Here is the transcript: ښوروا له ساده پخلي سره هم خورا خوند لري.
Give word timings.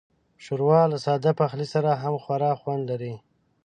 ښوروا 0.43 0.81
له 0.91 0.97
ساده 1.05 1.31
پخلي 1.39 1.67
سره 1.73 1.91
هم 2.03 2.15
خورا 2.23 2.51
خوند 2.61 2.83
لري. 2.91 3.13